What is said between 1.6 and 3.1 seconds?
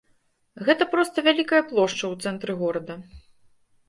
плошча ў цэнтры горада.